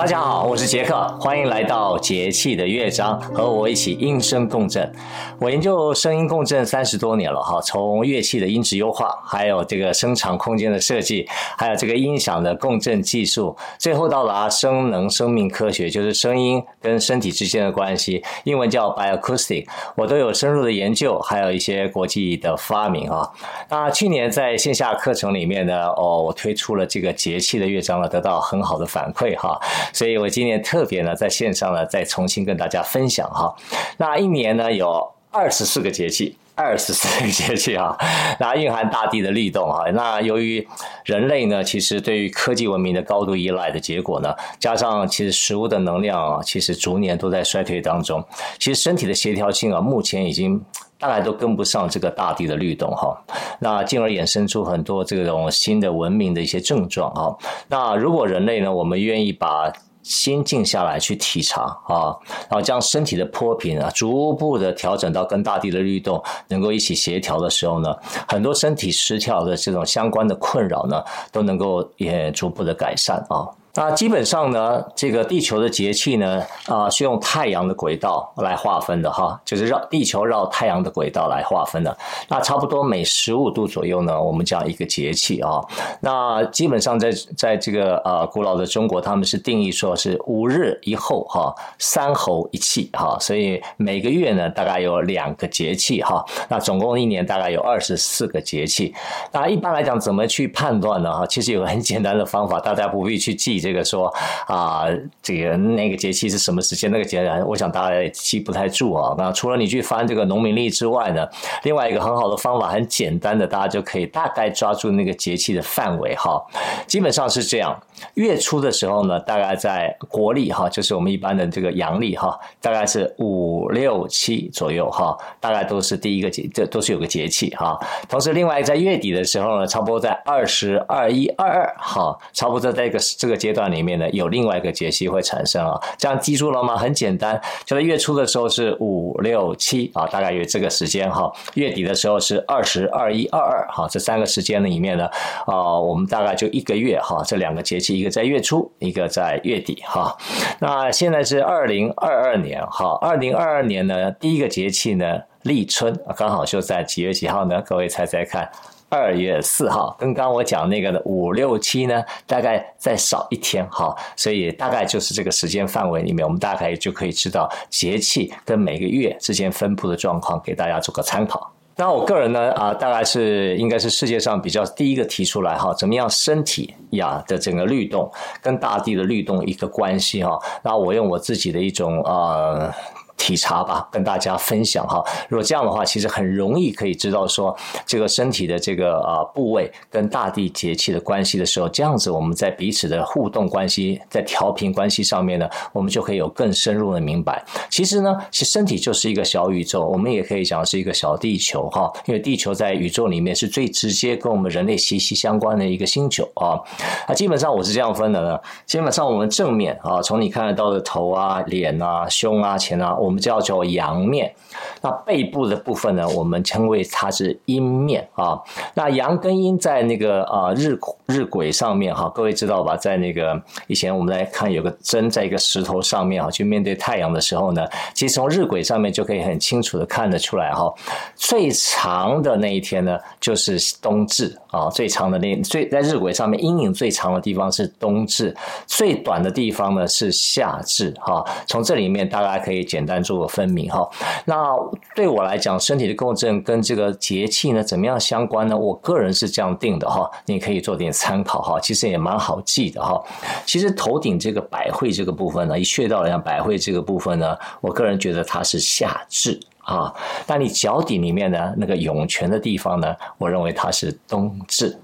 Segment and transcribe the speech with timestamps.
[0.00, 4.90] 大家好，我是杰克，欢迎来到节气的乐章，和我一起音声共振。
[5.38, 11.28] 我研究声音共振三十多年了哈，从乐器的音质优化，还有这个声场空间的设计，
[11.58, 23.30] 还有这个音响的共振技术，最后到达声能生命科学，就是声音跟身体之间的关系，英文叫 bioacoustic，我都有深入的研究，还有一些国际的发明啊。
[23.68, 29.60] 那去年在线下课程里面呢，哦，我推出了这个节气的乐章了，得到很好的反馈哈。
[29.92, 33.54] 所以我今年特别呢，在线上呢，再重新跟大家分享哈。
[33.96, 37.96] 那一年呢，有二十四个节气，二十四个节气哈，
[38.40, 39.84] 那蕴含大地的律动哈。
[39.92, 40.66] 那由于
[41.04, 48.24] 人类呢，其实对于科技文明的高度依赖的结果呢，加上其实食物的能量啊，其实逐年都在衰退当中。
[48.58, 50.62] 其实身体的协调性啊，目前已经
[51.00, 53.20] 大概都跟不上这个大地的律动哈。
[53.58, 57.34] 那进而衍生出很多这种新的文明的一些症状啊。
[57.66, 62.16] 那如果人类呢，我们愿意把心静下来去体察啊，
[62.48, 67.94] 然后将身体的波频啊，逐步的调整到跟大地的律动能够一起协调的时候呢，
[68.26, 73.48] 很多身体失调的这种相关的困扰呢，都能够也逐步的改善啊。
[73.74, 81.96] 那基本上呢，这个地球的节气呢，啊，是用太阳的轨道来划分的哈，就是绕地球绕太阳的轨道来划分的。
[82.28, 85.60] 那差不多每十五度左右呢，我们叫一个节气啊。
[86.00, 96.24] 那基本上在在这个呃古老的中国，他们是定义说是五日一候哈，三候一气哈，所以每个月呢大概有两个节气哈。
[96.48, 98.92] 那总共一年大概有二十四个节气。
[99.30, 101.18] 那一般来讲，怎么去判断呢？
[101.18, 103.59] 哈，其实有个很简单的方法，大家不必去记。
[103.60, 104.12] 这个说
[104.46, 104.86] 啊，
[105.22, 106.90] 这个那个节气是什么时间？
[106.90, 109.14] 那个节，我想大家也记不太住啊。
[109.18, 111.28] 那除了你去翻这个农民历之外呢，
[111.64, 116.42] 另外一个很好的方法，很简单的，大家就可以大概抓住那个节气的范围哈。
[116.86, 117.78] 基本上是这样，
[118.14, 127.78] 月初的时候呢，大概在国历哈，就是我们一般的这个阳历哈，大概是五六七左右哈，大概都是第一个节，这都是有个节气哈。
[128.08, 133.49] 同时，另外在月底的时候呢，差不多在二十二一二二哈，差不多在这个这个节。
[133.50, 136.76] 阶段里面呢，有另外一个节气会产生啊，这样记住了吗？
[136.76, 141.32] 很简单，就在月初的时候是五六七啊，大概有这个时间哈。
[141.54, 145.06] 月底的时候是二十二一二二哈，这三个时间里面呢，
[145.46, 150.16] 啊，我们大概就一个月哈，这两个节气，一个在月初，一个在月底哈。
[150.60, 157.60] 那现在是二零二二年哈，二零二二年呢，第一个节气呢立春，刚好就在几月几号呢？
[157.62, 158.48] 各位猜猜看。
[158.90, 171.52] 二月四号，跟刚刚我讲那个的五六七呢，大概再少一天哈，所以大概就是这个时间范围里面，我们大概就可以知道节气跟每个月之间分布的状况，给大家做个参考。
[171.76, 178.10] 那我个人呢，啊，大概是应该是世界上比较第一个提出来哈，怎么样身体呀的整个律动
[178.42, 180.36] 跟大地的律动一个关系哈。
[180.64, 182.70] 那我用我自己的一种呃。
[183.20, 185.04] 体察吧，跟大家分享哈。
[185.28, 187.54] 如果这样的话，其实很容易可以知道说，
[187.84, 197.44] 这个身体的这个啊部位跟大地节气的关系的时候，这样子我们在彼此的互动关系，在调频关系上面呢，我们就可以有更深入的明白。
[197.68, 201.92] 其实呢，其实身体就是一个小宇宙，我们也可以讲是一个小地球哈。
[202.06, 206.58] 因为地球在宇宙里面是最直接跟我们人类息息相关的一个星球啊。
[207.06, 214.32] 那基本上我是这样分的呢，基本上我们正面啊，从你看得到的头啊、脸啊、胸啊、前啊，我我们叫做阳面，
[214.80, 218.40] 那背部的部分呢，我们称为它是阴面啊。
[218.72, 222.76] 那阳跟阴在那个啊日日晷上面哈，各位知道吧？
[222.76, 230.72] 在那个以前我们来看，有个针在一个石头上面啊，去面对太阳的时候呢，其实从日晷上面就可以很清楚的看得出来哈。
[231.16, 238.32] 最长的那一天呢，就是冬至啊，最长的那最在日晷上面阴影最长的地方是冬至，
[238.68, 241.24] 最短的地方呢是夏至哈。
[241.48, 242.99] 从这里面大家可以简单。
[243.02, 243.88] 做个分明哈，
[244.24, 244.54] 那
[244.94, 248.56] 对我来讲，身体的共振跟这个节气呢，怎么样相关呢？
[248.56, 253.02] 我个人是这样定的哈，你可以做点参考哈，其实也蛮好记的哈。
[253.44, 259.92] 其实头顶这个百会这个部分呢，一穴道来讲，百会这个部分呢，我个人觉得它是夏至啊。
[260.26, 264.78] 那你脚底里面呢，那个涌泉的地方呢，我认为它是冬至。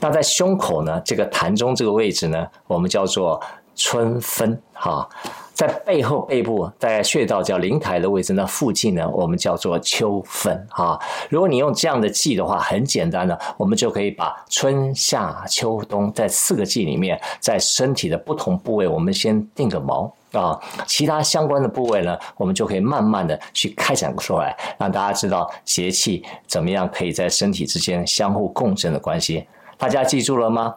[0.00, 3.40] 那在胸口呢，这个膻中这个位置呢，我们叫做
[3.80, 5.08] 春分哈。
[5.54, 10.98] 在背后背部，在穴道叫灵台的位置，那附近呢，我们叫做秋分哈。
[11.28, 20.10] 如果你用这样的记的话，很简单的，我们就可以把春夏秋冬在四个季里面，在身体的不同部位，我们先定个锚。
[20.32, 29.46] 啊，其他相关的部位呢，我们就可以慢慢的去开展出来，让大家知道节气怎么样可以在身体之间相互共振的关系。
[29.76, 30.74] 大家记住了吗？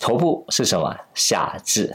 [0.00, 0.96] 头部是什么？
[1.14, 1.94] 夏至。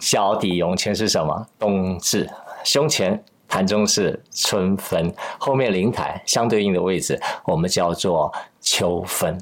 [0.00, 1.46] 脚底涌泉是什么？
[1.58, 2.28] 冬至。
[2.64, 5.14] 胸前盘中是春分。
[5.38, 9.38] 后面灵台相对应的位置，我们叫做秋分。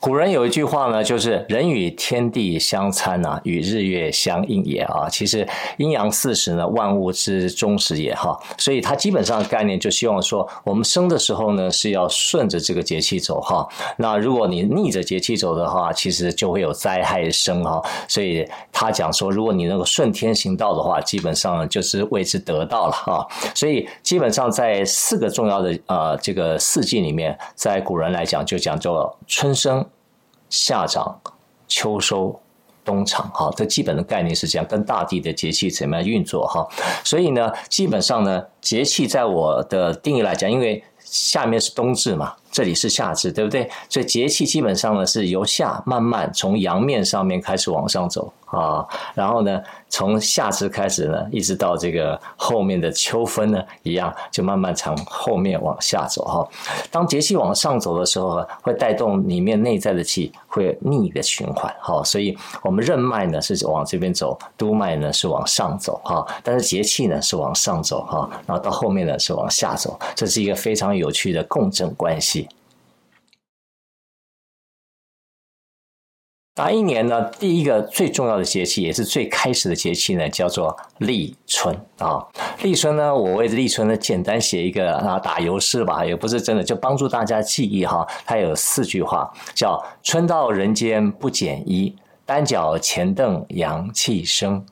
[0.00, 5.06] 古人有一句话呢，就是“人与天地相参啊，与日月相应也啊”。
[5.12, 8.34] 其实阴阳四时呢，万物之终始也哈。
[8.56, 13.68] 所以它基本上的概念就希望说，我们生的时候呢是要顺着这个节气走哈。
[13.98, 17.82] 那如果你逆着节气走的话，其实就会有灾害生哈。
[18.08, 23.28] 所以他讲说，如果你能够顺天行道的话，基本上就是为之得道了哈。
[23.54, 29.86] 所以基本上在四个重要的呃这个四季里面，在古人来讲就讲做春生。
[30.50, 31.18] 夏长、
[31.66, 32.38] 秋收、
[32.84, 36.68] 冬藏，哈，这基本的概念是这样，跟大地的节气怎么样运作，哈，
[37.02, 42.34] 所以呢，基本上呢，节气在我的定义来讲，因为下面是冬至嘛。
[42.50, 43.68] 这里是夏至，对不对？
[43.88, 56.48] 所以节气基本上呢是由夏慢慢从阳面上面开始往上走啊，然后呢从夏至开始呢，一直到这个后面的秋分呢，一样就慢慢从后面往下走哈。
[56.90, 72.48] 当节气往上走的时候，会带动里面内在的气会逆的循环哈，所以我们任脉呢是往这边走，督脉呢是往上走哈，但是节气呢是往上走哈，然后到后面呢是往下走，这是一个非常有趣的共振关系。
[76.60, 77.22] 哪一年呢？
[77.38, 82.22] 第一个最重要的节气，也是最开始的节气呢，叫做立春啊。
[82.62, 88.06] 立春呢，我为立春呢简单写一个啊打油诗吧，也不是真的，就帮助大家记忆哈。
[88.26, 91.96] 它有四句话，叫“春到人间不减衣，
[92.26, 94.62] 单脚前蹬阳气生”。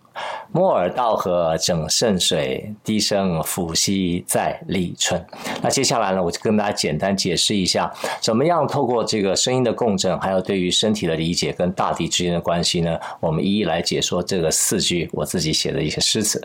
[0.51, 5.23] 莫尔道河整肾水，低声抚息在立春。
[5.63, 12.99] 那接下来呢，我就跟大家简单解释一下，怎么样透过这个声音的共振，还有对于身体的理解跟大地之间的关系呢？
[13.21, 16.43] 我们一一来解说这个四句我自己写的一些诗词。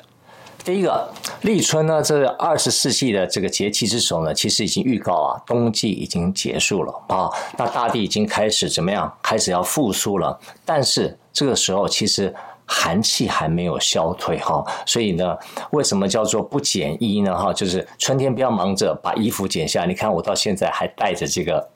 [0.66, 1.10] 第一个
[1.42, 9.12] 立春呢，这二十四气的这个节气之首呢，其实已经预告啊，冬季已经结束了啊，那大地已经开始怎么样？
[9.22, 10.38] 开始要复苏了。
[10.66, 12.36] 但是这个时候其实。
[12.76, 15.38] 寒气还没有消退哈，所以呢，
[15.70, 17.38] 为什么叫做不减衣呢？
[17.38, 21.70] 哈，就是春天不要忙着把衣服减下，你看我到现在还带着这个。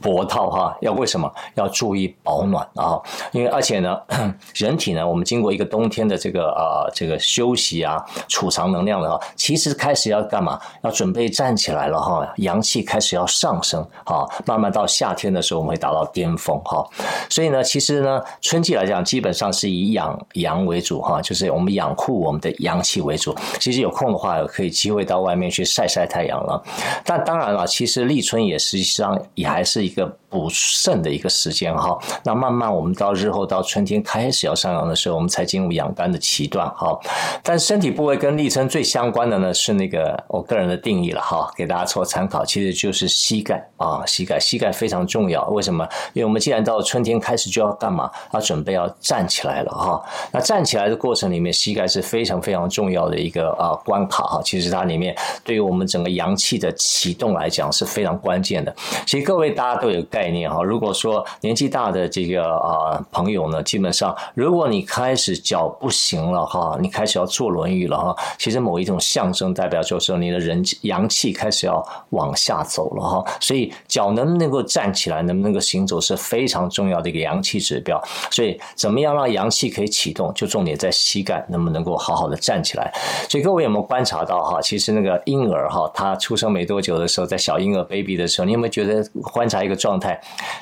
[0.00, 3.00] 脖套哈，要为什么要注意保暖啊？
[3.32, 3.98] 因为而且呢，
[4.54, 10.60] 人体呢，我们经过一个冬天的这个呃这个休息啊，储藏能量的话，其实开始要干嘛？
[10.82, 16.86] 要准备站起来了哈，阳气开始要上升哈，慢慢到夏天的时候，我们会达到巅峰哈。
[17.30, 23.34] 所以呢，其实呢，春季来讲，基本上是以养阳为主哈，就是我们养护我们的阳气为主。
[23.58, 26.62] 其实有空的话，可以机会到外面去晒晒太阳了。
[27.04, 29.85] 但当然了，其实立春也实际上也还是。
[29.86, 36.98] 一个补肾的一个时间哈，那慢慢我们到日后到春天开始要上阳的时候，我们才进入养肝的期段哈。
[37.42, 45.46] 但身体部位跟立春最相关的呢，是那个我个人的定义了哈，给大家做参考，其实就是膝盖啊，膝盖，膝盖非常重要。
[45.48, 45.88] 为什么？
[46.12, 48.10] 因为我们既然到春天开始就要干嘛？
[48.32, 50.02] 要准备要站起来了哈。
[50.32, 54.40] 那站起来的过程里面，膝盖是非常非常重要的一个啊关卡哈。
[54.44, 58.74] 其实它里面对于我们整个阳气的启动来讲是非常关键的。
[59.06, 59.76] 其实各位大家。
[59.76, 60.62] 都有概概念哈。
[60.62, 73.24] 如果说年纪大的这个啊朋友呢，基本上如果你开始脚不行了哈，你开始要坐轮椅了哈，其实某一种象征代表就是你的人阳气开始要往下走了哈。
[73.40, 78.02] 所以脚能不能够站起来，能不能够行走是非常重要的一个阳气指标。
[78.30, 82.92] 所以怎么样让阳气可以启动，就重点在膝盖能不能够好好的站起来。
[83.28, 84.60] 所以各位有没有观察到哈？
[84.60, 90.05] 其实那个婴儿哈，他出生没多久的时候，在小婴儿 baby 的时候，你有没有觉得观察一个状态，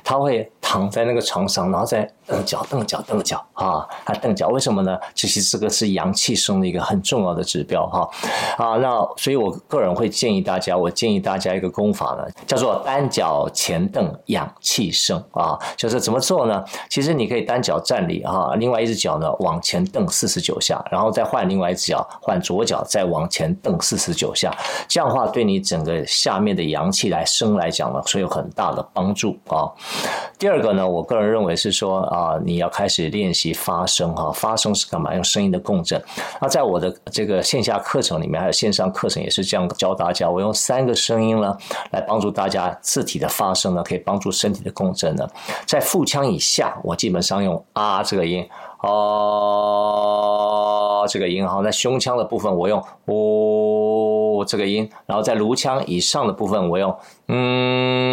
[0.03, 4.99] 它会躺在那个床上，然后再蹬脚、蹬脚、蹬脚啊，他蹬脚，为什么呢？
[5.15, 8.09] 其实这个是阳气生的一个很重要的指标哈
[8.57, 8.77] 啊。
[8.79, 16.65] 那所以我个人会建议大家，我建议大家一个功法呢，叫做单脚前蹬阳气生啊，就是怎么做呢？
[16.89, 24.51] 其实你可以单脚站立哈，另外一只脚呢往前蹬四十九下，然后再换另外一只脚，换左脚再往前蹬四十九下，
[24.89, 29.69] 这样的话对你整个下面的阳气来生来讲呢，会有很大的帮助啊，
[30.39, 35.13] 第二二个呢，我个人认为是说啊，你要开始练习发声哈，发声是干嘛？
[35.13, 36.01] 用声音的共振。
[36.41, 40.31] 那在我的这个线下课程里面，还有线上课程也是这样教大家。
[40.31, 41.59] 我用三个声音呢，
[41.91, 45.29] 来帮助大家字体的发声呢，可以帮助身体的共振呢。
[45.67, 48.49] 在腹腔以下，我基本上用啊这个音。
[48.79, 48.93] 啊，
[51.09, 56.95] 这个音哈，在胸腔的部分我用哦这个音，然后在颅腔以上的部分我用
[57.29, 58.05] 嗯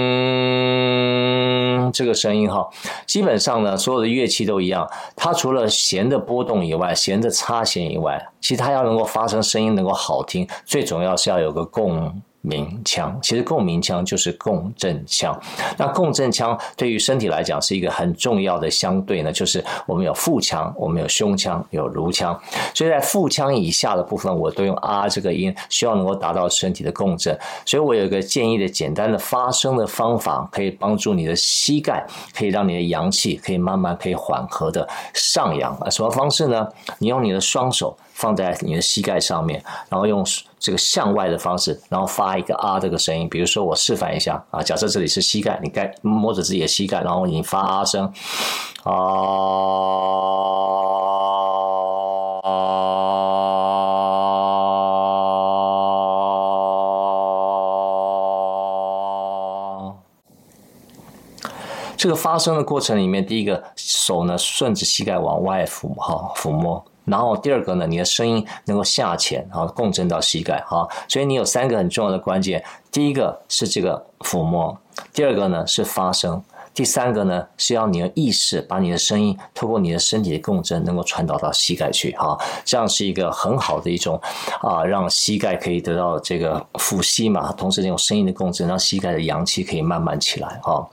[1.93, 2.67] 这个声音哈。
[3.05, 4.85] 基本上呢，所有的乐器都一样，
[5.15, 15.39] 它除了弦的波动以外，弦的擦弦以外，其实它要能够发生声音，能够好听，最重要是要有个共鸣鸣腔，其实共鸣腔就是共振腔。
[15.77, 22.39] 那共振腔对于身体来讲是一个很重要的相对呢，就是我们有腹腔，我们有胸腔，有颅腔。
[22.73, 27.37] 所以在腹腔以下的部分，我都用啊这个音，希望能够达到身体的共振。
[27.65, 35.75] 所以我有一个建议的简单的发声的方法，可以帮助你的膝盖，可以让你的阳气可以慢慢可以缓和的上扬。
[35.77, 36.67] 啊，什么方式呢？
[36.97, 37.95] 你用你的双手。
[38.21, 40.23] 放在你的膝盖上面，然后用
[40.59, 43.27] 这个向外的方式，然后发一个啊这个声音。
[43.27, 48.05] 比如说，我示范一下啊，假设这里是膝盖，你该摸着自己的膝盖，然后你发啊声
[48.83, 48.93] 啊，
[61.97, 66.85] 这个发声的过程里面，第一个手呢顺着膝盖往外抚哈抚摸。
[67.11, 74.75] 然后第二个呢，你的声音能够下潜啊，共振到膝盖好，所以你有三个很重要的关键，第一个是这个抚摸，
[75.13, 76.41] 第二个呢是发声，
[76.73, 84.19] 第三个呢是要你的意识把你的声音透过你的身体的共振能够传导到膝盖去哈，这样是一个很好的一种
[84.61, 90.87] 啊，让膝盖可以得到这个呼吸嘛，同时这种声音的共振，让膝盖的阳气可以慢慢起来哈。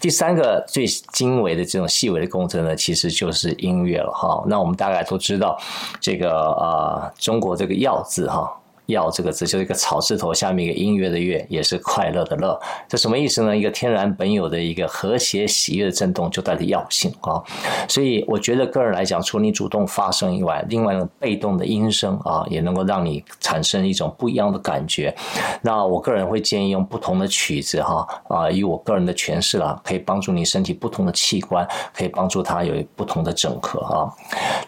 [0.00, 4.42] 第三个最精微的这种细微的共振呢，其实就是音乐了哈。
[4.46, 5.58] 那我们大概都知道，
[6.00, 8.56] 这个呃，中国这个“药”字哈。
[8.90, 12.60] 药这个字就是一个草字头下面一个音乐的乐，也是快乐的乐。
[12.88, 13.56] 这什么意思呢？
[13.56, 17.42] 一个天然本有的一个和谐喜悦的震动，就带着药性啊。
[17.88, 25.14] 所以我觉得个人来讲，除了你主动发声以外，另外呢，被动的音声啊，也能够让你产生一种不一样的感觉。
[25.62, 34.10] 那我个人会建议用不同的曲子哈啊，以我个人的诠释啦，可以帮助你身体不同的器官，可以帮助它有不同的整合啊。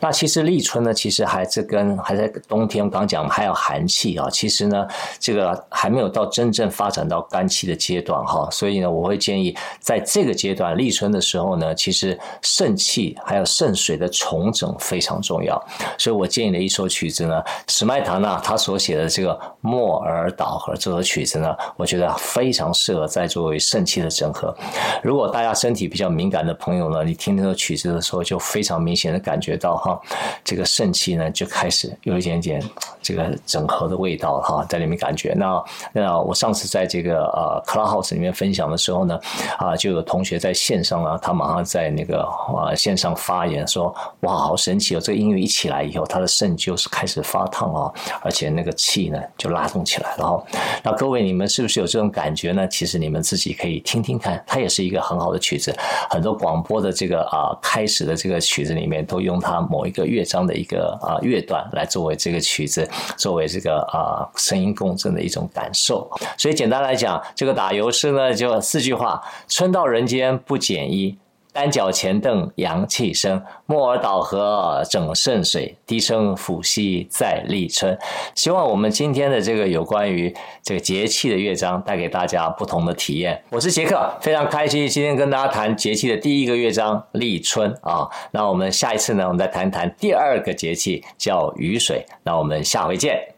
[0.00, 4.11] 那其实立春呢，其实还是跟还在冬天，刚讲还有寒气。
[4.16, 4.86] 啊，其实呢，
[5.18, 15.62] 这个还没有到真正发展到干气的阶段哈，所以呢，我会建议在这个阶段立春的时候呢，其实肾气还有肾水的重整非常重要，
[15.98, 24.54] 所以我建议的一首曲子呢，史麦塔纳他所写的这个《莫尔岛和》这首曲子呢，我觉得非常适合在作为肾气的整合。
[25.02, 30.00] 如果大家身体比较敏感的朋友呢，你听这首曲子的时候，就非常明显的感觉到哈，
[30.44, 32.62] 这个肾气呢就开始有一点点
[33.00, 35.32] 这个整合的味道哈，在里面感觉。
[35.36, 39.18] 那那我上次在这个呃 Clubhouse 里面分享的时候呢，
[39.58, 45.00] 啊，就有同学在线上啊，他马上在那个啊线上发言说，哇，好神奇哦！
[45.00, 47.92] 这个音乐一起来以后，他的肾就是开始发烫啊，
[48.22, 50.44] 而且那个气呢就拉动起来了哈。
[50.82, 52.66] 那各位你们是不是有这种感觉呢？
[52.68, 55.74] 其实你们自己可以听听看，它也是一个很好的曲子。
[56.10, 63.81] 很多广播的这个啊开始的这个曲子里面，都用它某一个乐章的一个啊乐段来作为这个曲子，作为这个。
[63.92, 66.10] 啊，声音共振的一种感受。
[66.36, 71.16] 所以简单来讲，这个打油诗呢，就四句话：春到人间不减衣，
[71.52, 77.98] 单脚前蹬阳气生，莫尔岛河整肾水，低声抚吸在立春。
[78.34, 83.42] 希望我们今天的这个有关于这个节气的乐章，带给大家不同的体验。
[83.50, 88.08] 我是杰克，非常开心今天跟大家谈节气的第一个乐章立春啊。
[88.30, 92.06] 那我们下一次呢，我们再谈谈第二个节气叫雨水。
[92.22, 93.31] 那我们下回见。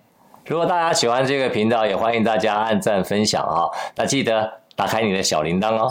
[0.47, 3.65] 如果大家喜欢这个频道，也欢迎大家按赞分享啊！
[3.97, 5.91] 那记得打开你的小铃铛哦。